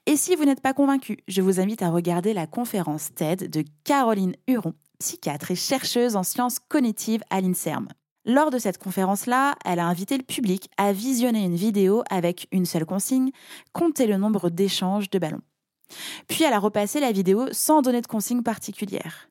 Et 0.05 0.17
si 0.17 0.35
vous 0.35 0.45
n'êtes 0.45 0.61
pas 0.61 0.73
convaincu, 0.73 1.17
je 1.27 1.41
vous 1.41 1.59
invite 1.59 1.81
à 1.81 1.89
regarder 1.89 2.33
la 2.33 2.45
conférence 2.45 3.13
TED 3.15 3.49
de 3.49 3.63
Caroline 3.83 4.35
Huron, 4.47 4.73
psychiatre 4.99 5.51
et 5.51 5.55
chercheuse 5.55 6.15
en 6.15 6.23
sciences 6.23 6.59
cognitives 6.59 7.23
à 7.29 7.41
l'INSERM. 7.41 7.87
Lors 8.25 8.49
de 8.49 8.57
cette 8.57 8.79
conférence-là, 8.79 9.55
elle 9.63 9.79
a 9.79 9.85
invité 9.85 10.17
le 10.17 10.23
public 10.23 10.69
à 10.77 10.91
visionner 10.91 11.43
une 11.43 11.55
vidéo 11.55 12.03
avec 12.09 12.47
une 12.51 12.65
seule 12.65 12.85
consigne, 12.85 13.31
compter 13.71 14.07
le 14.07 14.17
nombre 14.17 14.49
d'échanges 14.49 15.09
de 15.09 15.19
ballons. 15.19 15.41
Puis 16.27 16.43
elle 16.43 16.53
a 16.53 16.59
repassé 16.59 16.99
la 16.99 17.11
vidéo 17.11 17.47
sans 17.51 17.81
donner 17.81 18.01
de 18.01 18.07
consigne 18.07 18.43
particulière. 18.43 19.29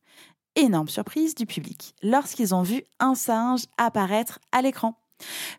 Énorme 0.56 0.88
surprise 0.88 1.34
du 1.34 1.46
public 1.46 1.94
lorsqu'ils 2.02 2.54
ont 2.54 2.62
vu 2.62 2.82
un 3.00 3.14
singe 3.14 3.64
apparaître 3.76 4.38
à 4.52 4.62
l'écran. 4.62 4.96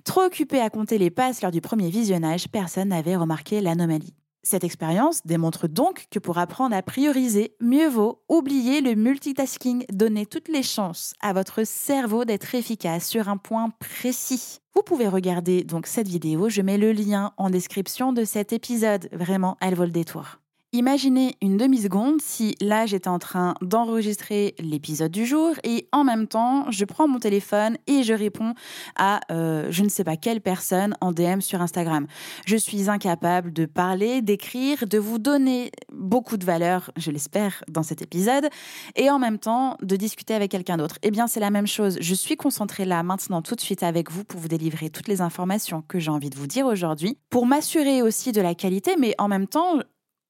Trop 0.03 0.21
occupé 0.21 0.59
à 0.59 0.69
compter 0.69 0.97
les 0.97 1.09
passes 1.09 1.41
lors 1.41 1.51
du 1.51 1.61
premier 1.61 1.89
visionnage, 1.89 2.47
personne 2.49 2.89
n'avait 2.89 3.15
remarqué 3.15 3.61
l'anomalie. 3.61 4.15
Cette 4.45 4.63
expérience 4.63 5.25
démontre 5.25 5.67
donc 5.67 6.05
que 6.11 6.19
pour 6.19 6.37
apprendre 6.37 6.75
à 6.75 6.83
prioriser, 6.83 7.55
mieux 7.59 7.87
vaut 7.87 8.21
oublier 8.29 8.79
le 8.79 8.93
multitasking, 8.93 9.85
donner 9.91 10.27
toutes 10.27 10.49
les 10.49 10.61
chances 10.61 11.15
à 11.19 11.33
votre 11.33 11.65
cerveau 11.65 12.25
d'être 12.25 12.53
efficace 12.53 13.07
sur 13.07 13.27
un 13.27 13.37
point 13.37 13.71
précis. 13.79 14.59
Vous 14.75 14.83
pouvez 14.83 15.07
regarder 15.07 15.63
donc 15.63 15.87
cette 15.87 16.07
vidéo, 16.07 16.47
je 16.47 16.61
mets 16.61 16.77
le 16.77 16.91
lien 16.91 17.33
en 17.37 17.49
description 17.49 18.13
de 18.13 18.23
cet 18.23 18.53
épisode, 18.53 19.09
vraiment 19.11 19.57
elle 19.61 19.73
vaut 19.73 19.85
le 19.85 19.89
détour. 19.89 20.37
Imaginez 20.75 21.37
une 21.41 21.55
demi-seconde 21.55 22.19
si 22.21 22.53
là 22.59 22.85
j'étais 22.85 23.07
en 23.07 23.17
train 23.17 23.53
d'enregistrer 23.61 24.55
l'épisode 24.59 25.09
du 25.09 25.25
jour 25.25 25.53
et 25.63 25.87
en 25.93 26.03
même 26.03 26.27
temps 26.27 26.69
je 26.69 26.83
prends 26.83 27.07
mon 27.07 27.17
téléphone 27.17 27.77
et 27.87 28.03
je 28.03 28.11
réponds 28.11 28.55
à 28.97 29.21
euh, 29.31 29.67
je 29.69 29.83
ne 29.83 29.87
sais 29.87 30.03
pas 30.03 30.17
quelle 30.17 30.41
personne 30.41 30.93
en 30.99 31.13
DM 31.13 31.39
sur 31.39 31.61
Instagram. 31.61 32.07
Je 32.45 32.57
suis 32.57 32.89
incapable 32.89 33.53
de 33.53 33.65
parler, 33.65 34.21
d'écrire, 34.21 34.85
de 34.85 34.97
vous 34.97 35.17
donner 35.17 35.71
beaucoup 35.93 36.35
de 36.35 36.43
valeur, 36.43 36.91
je 36.97 37.09
l'espère, 37.09 37.63
dans 37.69 37.83
cet 37.83 38.01
épisode 38.01 38.49
et 38.97 39.09
en 39.09 39.17
même 39.17 39.39
temps 39.39 39.77
de 39.81 39.95
discuter 39.95 40.33
avec 40.33 40.51
quelqu'un 40.51 40.75
d'autre. 40.75 40.97
Eh 41.03 41.11
bien 41.11 41.27
c'est 41.27 41.39
la 41.39 41.51
même 41.51 41.67
chose. 41.67 41.97
Je 42.01 42.13
suis 42.13 42.35
concentrée 42.35 42.83
là 42.83 43.01
maintenant 43.01 43.41
tout 43.41 43.55
de 43.55 43.61
suite 43.61 43.81
avec 43.81 44.11
vous 44.11 44.25
pour 44.25 44.41
vous 44.41 44.49
délivrer 44.49 44.89
toutes 44.89 45.07
les 45.07 45.21
informations 45.21 45.85
que 45.87 45.99
j'ai 45.99 46.11
envie 46.11 46.29
de 46.29 46.35
vous 46.35 46.47
dire 46.47 46.65
aujourd'hui, 46.65 47.17
pour 47.29 47.45
m'assurer 47.45 48.01
aussi 48.01 48.33
de 48.33 48.41
la 48.41 48.55
qualité, 48.55 48.97
mais 48.99 49.15
en 49.19 49.29
même 49.29 49.47
temps 49.47 49.79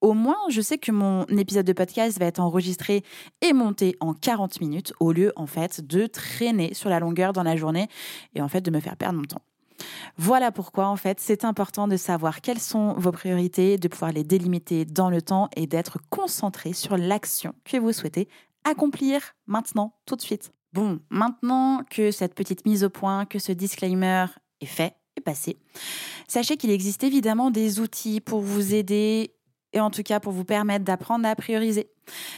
au 0.00 0.12
moins, 0.12 0.36
je 0.48 0.60
sais 0.60 0.78
que 0.78 0.92
mon 0.92 1.24
épisode 1.26 1.66
de 1.66 1.72
podcast 1.72 2.18
va 2.18 2.26
être 2.26 2.40
enregistré 2.40 3.02
et 3.40 3.52
monté 3.52 3.96
en 4.00 4.14
40 4.14 4.60
minutes 4.60 4.92
au 5.00 5.12
lieu, 5.12 5.32
en 5.36 5.46
fait, 5.46 5.86
de 5.86 6.06
traîner 6.06 6.74
sur 6.74 6.90
la 6.90 7.00
longueur 7.00 7.32
dans 7.32 7.42
la 7.42 7.56
journée 7.56 7.88
et 8.34 8.42
en 8.42 8.48
fait 8.48 8.60
de 8.60 8.70
me 8.70 8.80
faire 8.80 8.96
perdre 8.96 9.18
mon 9.18 9.24
temps. 9.24 9.42
Voilà 10.16 10.52
pourquoi, 10.52 10.86
en 10.86 10.96
fait, 10.96 11.20
c'est 11.20 11.44
important 11.44 11.88
de 11.88 11.96
savoir 11.96 12.40
quelles 12.40 12.60
sont 12.60 12.94
vos 12.94 13.12
priorités, 13.12 13.76
de 13.76 13.88
pouvoir 13.88 14.12
les 14.12 14.24
délimiter 14.24 14.84
dans 14.84 15.10
le 15.10 15.20
temps 15.20 15.48
et 15.56 15.66
d'être 15.66 15.98
concentré 16.10 16.72
sur 16.72 16.96
l'action 16.96 17.54
que 17.64 17.76
vous 17.76 17.92
souhaitez 17.92 18.28
accomplir 18.64 19.34
maintenant, 19.46 19.94
tout 20.06 20.16
de 20.16 20.22
suite. 20.22 20.52
Bon, 20.72 20.98
maintenant 21.10 21.82
que 21.88 22.10
cette 22.10 22.34
petite 22.34 22.66
mise 22.66 22.84
au 22.84 22.90
point, 22.90 23.24
que 23.24 23.38
ce 23.38 23.52
disclaimer 23.52 24.26
est 24.60 24.66
fait 24.66 24.94
et 25.16 25.20
passé, 25.20 25.56
sachez 26.28 26.56
qu'il 26.56 26.70
existe 26.70 27.04
évidemment 27.04 27.50
des 27.50 27.80
outils 27.80 28.20
pour 28.20 28.40
vous 28.40 28.74
aider 28.74 29.35
et 29.76 29.80
en 29.80 29.90
tout 29.90 30.02
cas 30.02 30.20
pour 30.20 30.32
vous 30.32 30.44
permettre 30.44 30.86
d'apprendre 30.86 31.28
à 31.28 31.36
prioriser. 31.36 31.90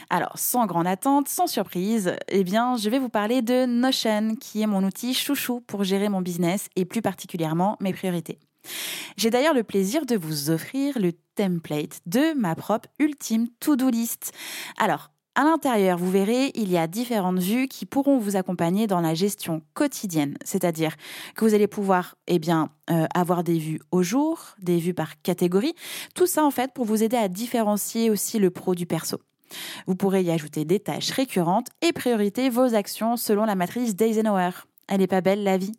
Alors, 0.09 0.37
sans 0.37 0.65
grande 0.65 0.87
attente, 0.87 1.29
sans 1.29 1.47
surprise, 1.47 2.13
eh 2.27 2.43
bien, 2.43 2.75
je 2.75 2.89
vais 2.89 2.99
vous 2.99 3.07
parler 3.07 3.41
de 3.41 3.65
Notion, 3.65 4.35
qui 4.35 4.61
est 4.61 4.67
mon 4.67 4.83
outil 4.83 5.13
chouchou 5.13 5.61
pour 5.61 5.85
gérer 5.85 6.09
mon 6.09 6.21
business 6.21 6.67
et 6.75 6.83
plus 6.83 7.01
particulièrement 7.01 7.77
mes 7.79 7.93
priorités. 7.93 8.39
J'ai 9.15 9.29
d'ailleurs 9.29 9.53
le 9.53 9.63
plaisir 9.63 10.05
de 10.05 10.17
vous 10.17 10.49
offrir 10.49 10.99
le 10.99 11.13
template 11.35 12.01
de 12.05 12.37
ma 12.37 12.55
propre 12.55 12.89
ultime 12.99 13.47
to-do 13.61 13.89
list. 13.89 14.33
Alors, 14.77 15.11
à 15.35 15.43
l'intérieur, 15.43 15.97
vous 15.97 16.09
verrez, 16.11 16.51
il 16.55 16.69
y 16.69 16.77
a 16.77 16.87
différentes 16.87 17.39
vues 17.39 17.67
qui 17.67 17.85
pourront 17.85 18.17
vous 18.17 18.35
accompagner 18.35 18.87
dans 18.87 18.99
la 18.99 19.13
gestion 19.13 19.61
quotidienne, 19.73 20.35
c'est-à-dire 20.43 20.95
que 21.35 21.45
vous 21.45 21.53
allez 21.53 21.67
pouvoir 21.67 22.15
eh 22.27 22.39
euh, 22.49 23.05
avoir 23.13 23.43
des 23.43 23.57
vues 23.57 23.79
au 23.91 24.03
jour, 24.03 24.55
des 24.59 24.79
vues 24.79 24.93
par 24.93 25.21
catégorie, 25.21 25.75
tout 26.15 26.27
ça 26.27 26.43
en 26.43 26.51
fait 26.51 26.73
pour 26.73 26.85
vous 26.85 27.03
aider 27.03 27.17
à 27.17 27.27
différencier 27.27 28.09
aussi 28.09 28.39
le 28.39 28.49
pro 28.49 28.75
du 28.75 28.85
perso. 28.85 29.19
Vous 29.87 29.95
pourrez 29.95 30.23
y 30.23 30.31
ajouter 30.31 30.65
des 30.65 30.79
tâches 30.79 31.11
récurrentes 31.11 31.67
et 31.81 31.93
prioriter 31.93 32.49
vos 32.49 32.75
actions 32.75 33.15
selon 33.15 33.45
la 33.45 33.55
matrice 33.55 33.95
d'Eisenhower. 33.95 34.51
Elle 34.87 34.99
n'est 34.99 35.07
pas 35.07 35.21
belle 35.21 35.43
la 35.43 35.57
vie? 35.57 35.73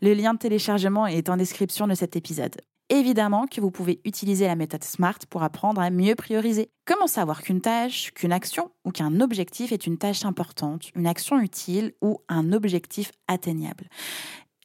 Le 0.00 0.14
lien 0.14 0.34
de 0.34 0.38
téléchargement 0.38 1.06
est 1.06 1.28
en 1.28 1.36
description 1.36 1.86
de 1.86 1.94
cet 1.94 2.16
épisode 2.16 2.56
évidemment 2.92 3.46
que 3.46 3.60
vous 3.60 3.70
pouvez 3.70 4.00
utiliser 4.04 4.46
la 4.46 4.54
méthode 4.54 4.84
SMART 4.84 5.18
pour 5.30 5.42
apprendre 5.42 5.80
à 5.80 5.90
mieux 5.90 6.14
prioriser. 6.14 6.68
Comment 6.84 7.06
savoir 7.06 7.42
qu'une 7.42 7.62
tâche, 7.62 8.12
qu'une 8.12 8.32
action 8.32 8.70
ou 8.84 8.90
qu'un 8.90 9.20
objectif 9.20 9.72
est 9.72 9.86
une 9.86 9.96
tâche 9.96 10.24
importante, 10.24 10.90
une 10.94 11.06
action 11.06 11.40
utile 11.40 11.94
ou 12.02 12.18
un 12.28 12.52
objectif 12.52 13.10
atteignable? 13.28 13.88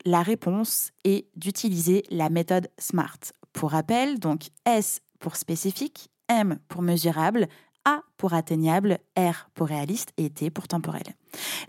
La 0.06 0.24
réponse 0.24 0.92
est 1.06 1.28
d'utiliser 1.36 2.04
la 2.10 2.30
méthode 2.30 2.70
SMART. 2.78 3.20
Pour 3.54 3.72
rappel, 3.72 4.20
donc 4.20 4.50
S 4.66 5.00
pour 5.20 5.38
spécifique, 5.38 6.10
M 6.28 6.60
pour 6.68 6.82
mesurable, 6.82 7.48
a 7.86 8.02
pour 8.18 8.34
atteignable, 8.34 9.00
R 9.18 9.50
pour 9.54 9.68
réaliste 9.68 10.12
et 10.18 10.30
T 10.30 10.50
pour 10.50 10.68
temporel. 10.68 11.04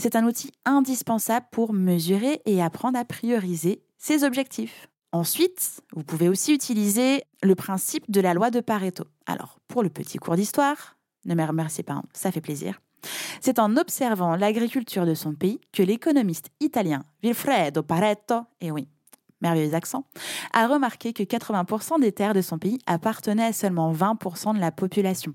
C'est 0.01 0.17
un 0.17 0.27
outil 0.27 0.51
indispensable 0.65 1.47
pour 1.53 1.73
mesurer 1.73 2.43
et 2.47 2.61
apprendre 2.61 2.99
à 2.99 3.05
prioriser 3.05 3.83
ses 3.97 4.25
objectifs. 4.25 4.89
Ensuite, 5.13 5.81
vous 5.95 6.05
pouvez 6.05 6.29
aussi 6.29 6.53
utiliser 6.53 7.23
le 7.43 7.55
principe 7.55 8.11
de 8.11 8.21
la 8.21 8.35
loi 8.35 8.51
de 8.51 8.61
Pareto. 8.61 9.05
Alors, 9.27 9.59
pour 9.67 9.83
le 9.83 9.89
petit 9.89 10.19
cours 10.19 10.37
d'histoire, 10.37 10.97
ne 11.25 11.35
me 11.35 11.45
remerciez 11.45 11.83
pas, 11.83 11.95
hein, 11.95 12.03
ça 12.13 12.31
fait 12.31 12.43
plaisir. 12.43 12.81
C'est 13.41 13.59
en 13.59 13.77
observant 13.77 14.37
l'agriculture 14.37 15.07
de 15.07 15.15
son 15.15 15.35
pays 15.35 15.61
que 15.73 15.83
l'économiste 15.83 16.51
italien 16.61 17.05
Vilfredo 17.23 17.83
Pareto, 17.83 18.43
et 18.61 18.71
oui, 18.71 18.87
merveilleux 19.41 19.75
accent, 19.75 20.05
a 20.53 20.67
remarqué 20.67 21.15
que 21.15 21.23
80% 21.23 22.01
des 22.01 22.13
terres 22.13 22.35
de 22.35 22.43
son 22.43 22.59
pays 22.59 22.79
appartenaient 22.87 23.47
à 23.47 23.53
seulement 23.53 23.93
20% 23.93 24.55
de 24.55 24.61
la 24.61 24.73
population. 24.73 25.33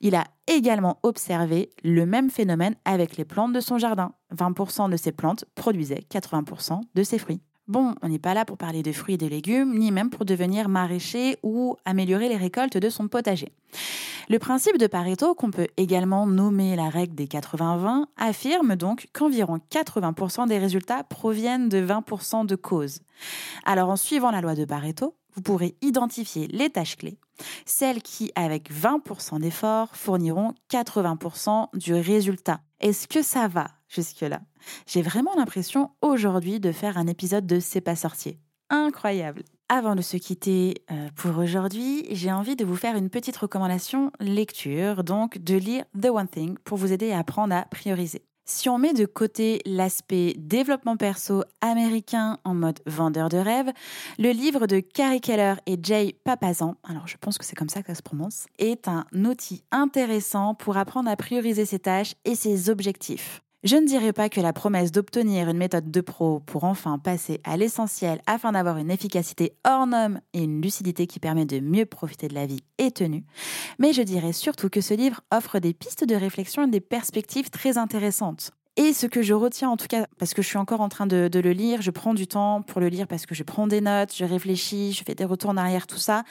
Il 0.00 0.14
a 0.14 0.24
également 0.46 0.98
observé 1.02 1.70
le 1.82 2.06
même 2.06 2.30
phénomène 2.30 2.76
avec 2.84 3.16
les 3.16 3.24
plantes 3.24 3.52
de 3.52 3.60
son 3.60 3.78
jardin. 3.78 4.12
20% 4.34 4.90
de 4.90 4.96
ces 4.96 5.12
plantes 5.12 5.44
produisaient 5.54 6.04
80% 6.10 6.80
de 6.94 7.02
ses 7.02 7.18
fruits. 7.18 7.42
Bon, 7.68 7.94
on 8.00 8.08
n'est 8.08 8.20
pas 8.20 8.32
là 8.32 8.44
pour 8.44 8.56
parler 8.56 8.84
de 8.84 8.92
fruits 8.92 9.16
et 9.16 9.18
de 9.18 9.26
légumes, 9.26 9.76
ni 9.76 9.90
même 9.90 10.08
pour 10.08 10.24
devenir 10.24 10.68
maraîcher 10.68 11.36
ou 11.42 11.76
améliorer 11.84 12.28
les 12.28 12.36
récoltes 12.36 12.76
de 12.76 12.88
son 12.88 13.08
potager. 13.08 13.50
Le 14.28 14.38
principe 14.38 14.78
de 14.78 14.86
Pareto, 14.86 15.34
qu'on 15.34 15.50
peut 15.50 15.66
également 15.76 16.26
nommer 16.26 16.76
la 16.76 16.88
règle 16.88 17.16
des 17.16 17.26
80-20, 17.26 18.04
affirme 18.16 18.76
donc 18.76 19.08
qu'environ 19.12 19.58
80% 19.70 20.46
des 20.46 20.58
résultats 20.58 21.02
proviennent 21.04 21.68
de 21.68 21.84
20% 21.84 22.46
de 22.46 22.54
causes. 22.54 23.00
Alors 23.64 23.88
en 23.88 23.96
suivant 23.96 24.30
la 24.30 24.40
loi 24.40 24.54
de 24.54 24.64
Pareto, 24.64 25.16
vous 25.34 25.42
pourrez 25.42 25.76
identifier 25.82 26.46
les 26.48 26.70
tâches 26.70 26.96
clés, 26.96 27.18
celles 27.66 28.00
qui, 28.00 28.32
avec 28.36 28.72
20% 28.72 29.40
d'efforts, 29.40 29.94
fourniront 29.94 30.54
80% 30.70 31.68
du 31.74 31.94
résultat. 31.94 32.60
Est-ce 32.80 33.06
que 33.06 33.22
ça 33.22 33.48
va 33.48 33.68
jusque-là 33.88 34.40
J'ai 34.86 35.02
vraiment 35.02 35.34
l'impression 35.36 35.90
aujourd'hui 36.02 36.60
de 36.60 36.72
faire 36.72 36.98
un 36.98 37.06
épisode 37.06 37.46
de 37.46 37.60
C'est 37.60 37.80
pas 37.80 37.96
sorcier. 37.96 38.38
Incroyable 38.70 39.42
avant 39.68 39.96
de 39.96 40.02
se 40.02 40.16
quitter 40.16 40.84
euh, 40.92 41.08
pour 41.16 41.38
aujourd'hui, 41.38 42.06
j'ai 42.12 42.30
envie 42.30 42.54
de 42.54 42.64
vous 42.64 42.76
faire 42.76 42.96
une 42.96 43.10
petite 43.10 43.36
recommandation 43.36 44.12
lecture, 44.20 45.02
donc 45.02 45.38
de 45.38 45.56
lire 45.56 45.84
The 46.00 46.06
One 46.06 46.28
Thing 46.28 46.56
pour 46.58 46.78
vous 46.78 46.92
aider 46.92 47.10
à 47.10 47.18
apprendre 47.18 47.54
à 47.54 47.62
prioriser. 47.62 48.22
Si 48.48 48.68
on 48.68 48.78
met 48.78 48.92
de 48.92 49.06
côté 49.06 49.60
l'aspect 49.66 50.34
développement 50.38 50.96
perso 50.96 51.42
américain 51.60 52.38
en 52.44 52.54
mode 52.54 52.78
vendeur 52.86 53.28
de 53.28 53.38
rêves, 53.38 53.72
le 54.18 54.30
livre 54.30 54.68
de 54.68 54.78
Carrie 54.78 55.20
Keller 55.20 55.54
et 55.66 55.76
Jay 55.82 56.16
Papazan, 56.22 56.76
alors 56.84 57.08
je 57.08 57.16
pense 57.16 57.38
que 57.38 57.44
c'est 57.44 57.56
comme 57.56 57.68
ça 57.68 57.82
que 57.82 57.88
ça 57.88 57.96
se 57.96 58.02
prononce, 58.02 58.46
est 58.60 58.86
un 58.86 59.04
outil 59.14 59.64
intéressant 59.72 60.54
pour 60.54 60.76
apprendre 60.76 61.10
à 61.10 61.16
prioriser 61.16 61.64
ses 61.64 61.80
tâches 61.80 62.14
et 62.24 62.36
ses 62.36 62.70
objectifs. 62.70 63.42
Je 63.66 63.74
ne 63.74 63.84
dirais 63.84 64.12
pas 64.12 64.28
que 64.28 64.40
la 64.40 64.52
promesse 64.52 64.92
d'obtenir 64.92 65.48
une 65.48 65.56
méthode 65.56 65.90
de 65.90 66.00
pro 66.00 66.38
pour 66.38 66.62
enfin 66.62 67.00
passer 67.00 67.40
à 67.42 67.56
l'essentiel 67.56 68.22
afin 68.28 68.52
d'avoir 68.52 68.76
une 68.76 68.92
efficacité 68.92 69.56
hors 69.66 69.88
norme 69.88 70.20
et 70.34 70.44
une 70.44 70.62
lucidité 70.62 71.08
qui 71.08 71.18
permet 71.18 71.46
de 71.46 71.58
mieux 71.58 71.84
profiter 71.84 72.28
de 72.28 72.34
la 72.34 72.46
vie 72.46 72.62
est 72.78 72.98
tenue, 72.98 73.24
mais 73.80 73.92
je 73.92 74.02
dirais 74.02 74.32
surtout 74.32 74.68
que 74.68 74.80
ce 74.80 74.94
livre 74.94 75.20
offre 75.32 75.58
des 75.58 75.74
pistes 75.74 76.04
de 76.04 76.14
réflexion 76.14 76.62
et 76.62 76.70
des 76.70 76.78
perspectives 76.78 77.50
très 77.50 77.76
intéressantes. 77.76 78.52
Et 78.76 78.92
ce 78.92 79.08
que 79.08 79.20
je 79.20 79.34
retiens, 79.34 79.70
en 79.70 79.76
tout 79.76 79.88
cas, 79.88 80.06
parce 80.16 80.32
que 80.32 80.42
je 80.42 80.46
suis 80.46 80.58
encore 80.58 80.80
en 80.80 80.88
train 80.88 81.08
de, 81.08 81.28
le 81.32 81.50
lire, 81.50 81.82
je 81.82 81.90
prends 81.90 82.14
du 82.14 82.28
temps 82.28 82.62
pour 82.62 82.80
le 82.80 82.86
lire 82.86 83.08
parce 83.08 83.26
que 83.26 83.34
je 83.34 83.42
prends 83.42 83.66
des 83.66 83.80
notes, 83.80 84.14
je 84.14 84.24
réfléchis, 84.24 84.92
je 84.92 85.02
fais 85.02 85.16
des 85.16 85.24
retours 85.24 85.50
en 85.50 85.56
arrière, 85.56 85.88
tout 85.88 85.98
ça. 85.98 86.22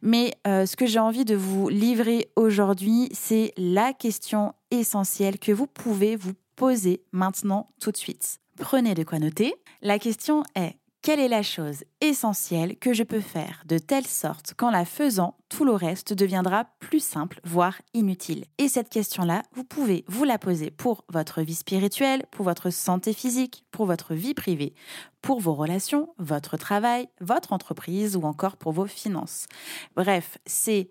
Mais 0.00 0.32
euh, 0.46 0.64
ce 0.64 0.74
que 0.74 0.86
j'ai 0.86 1.00
envie 1.00 1.26
de 1.26 1.36
vous 1.36 1.68
livrer 1.68 2.30
aujourd'hui, 2.34 3.10
c'est 3.12 3.52
la 3.58 3.92
question 3.92 4.54
essentielle 4.70 5.38
que 5.38 5.52
vous 5.52 5.66
pouvez 5.66 6.16
vous 6.16 6.32
poser 6.58 7.04
maintenant 7.12 7.68
tout 7.80 7.92
de 7.92 7.96
suite. 7.96 8.40
Prenez 8.58 8.94
de 8.94 9.04
quoi 9.04 9.20
noter. 9.20 9.54
La 9.80 10.00
question 10.00 10.42
est 10.56 10.76
quelle 11.00 11.20
est 11.20 11.28
la 11.28 11.44
chose 11.44 11.84
essentielle 12.00 12.76
que 12.76 12.92
je 12.92 13.04
peux 13.04 13.20
faire 13.20 13.62
de 13.66 13.78
telle 13.78 14.06
sorte 14.06 14.54
qu'en 14.54 14.70
la 14.70 14.84
faisant, 14.84 15.36
tout 15.48 15.64
le 15.64 15.72
reste 15.72 16.12
deviendra 16.12 16.66
plus 16.80 17.02
simple, 17.02 17.40
voire 17.44 17.80
inutile? 17.94 18.44
Et 18.58 18.66
cette 18.66 18.90
question-là, 18.90 19.44
vous 19.54 19.62
pouvez 19.62 20.04
vous 20.08 20.24
la 20.24 20.38
poser 20.38 20.72
pour 20.72 21.04
votre 21.08 21.40
vie 21.40 21.54
spirituelle, 21.54 22.26
pour 22.32 22.44
votre 22.44 22.70
santé 22.70 23.12
physique, 23.12 23.64
pour 23.70 23.86
votre 23.86 24.12
vie 24.12 24.34
privée, 24.34 24.74
pour 25.22 25.38
vos 25.40 25.54
relations, 25.54 26.12
votre 26.18 26.56
travail, 26.56 27.08
votre 27.20 27.52
entreprise 27.52 28.16
ou 28.16 28.22
encore 28.22 28.56
pour 28.56 28.72
vos 28.72 28.86
finances. 28.86 29.46
Bref, 29.94 30.38
c'est 30.46 30.90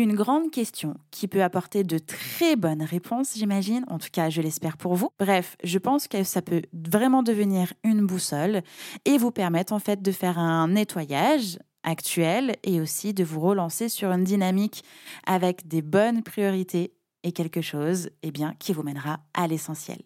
une 0.00 0.14
grande 0.14 0.50
question 0.50 0.94
qui 1.10 1.28
peut 1.28 1.42
apporter 1.42 1.84
de 1.84 1.98
très 1.98 2.56
bonnes 2.56 2.82
réponses, 2.82 3.34
j'imagine. 3.36 3.84
En 3.88 3.98
tout 3.98 4.08
cas, 4.10 4.30
je 4.30 4.42
l'espère 4.42 4.76
pour 4.76 4.94
vous. 4.94 5.10
Bref, 5.18 5.56
je 5.62 5.78
pense 5.78 6.08
que 6.08 6.24
ça 6.24 6.42
peut 6.42 6.62
vraiment 6.72 7.22
devenir 7.22 7.72
une 7.84 8.06
boussole 8.06 8.62
et 9.04 9.18
vous 9.18 9.30
permettre 9.30 9.72
en 9.72 9.78
fait 9.78 10.02
de 10.02 10.12
faire 10.12 10.38
un 10.38 10.68
nettoyage 10.68 11.58
actuel 11.82 12.56
et 12.62 12.80
aussi 12.80 13.14
de 13.14 13.24
vous 13.24 13.40
relancer 13.40 13.88
sur 13.88 14.10
une 14.10 14.24
dynamique 14.24 14.84
avec 15.26 15.68
des 15.68 15.82
bonnes 15.82 16.22
priorités 16.22 16.92
et 17.22 17.32
quelque 17.32 17.60
chose 17.60 18.10
eh 18.22 18.30
bien, 18.30 18.54
qui 18.58 18.72
vous 18.72 18.82
mènera 18.82 19.20
à 19.34 19.46
l'essentiel. 19.46 19.98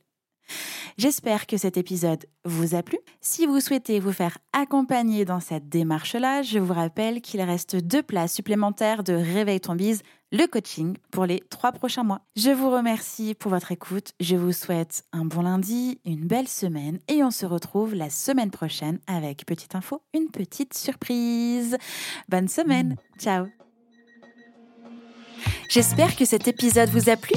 J'espère 0.96 1.46
que 1.46 1.56
cet 1.56 1.76
épisode 1.76 2.26
vous 2.44 2.74
a 2.74 2.82
plu. 2.82 2.98
Si 3.20 3.46
vous 3.46 3.60
souhaitez 3.60 4.00
vous 4.00 4.12
faire 4.12 4.38
accompagner 4.52 5.24
dans 5.24 5.40
cette 5.40 5.68
démarche-là, 5.68 6.42
je 6.42 6.58
vous 6.58 6.72
rappelle 6.72 7.20
qu'il 7.20 7.40
reste 7.40 7.76
deux 7.76 8.02
places 8.02 8.34
supplémentaires 8.34 9.02
de 9.02 9.14
Réveille 9.14 9.60
ton 9.60 9.74
bise 9.74 10.02
le 10.34 10.46
coaching 10.46 10.96
pour 11.12 11.26
les 11.26 11.40
trois 11.48 11.70
prochains 11.70 12.02
mois. 12.02 12.20
Je 12.34 12.50
vous 12.50 12.68
remercie 12.68 13.34
pour 13.34 13.52
votre 13.52 13.70
écoute. 13.70 14.12
Je 14.18 14.34
vous 14.34 14.52
souhaite 14.52 15.04
un 15.12 15.24
bon 15.24 15.42
lundi, 15.42 16.00
une 16.04 16.26
belle 16.26 16.48
semaine 16.48 16.98
et 17.08 17.22
on 17.22 17.30
se 17.30 17.46
retrouve 17.46 17.94
la 17.94 18.10
semaine 18.10 18.50
prochaine 18.50 18.98
avec 19.06 19.46
petite 19.46 19.76
info, 19.76 20.02
une 20.12 20.30
petite 20.30 20.74
surprise. 20.74 21.76
Bonne 22.28 22.48
semaine. 22.48 22.96
Ciao. 23.18 23.46
J'espère 25.68 26.16
que 26.16 26.24
cet 26.24 26.48
épisode 26.48 26.88
vous 26.90 27.08
a 27.08 27.16
plu. 27.16 27.36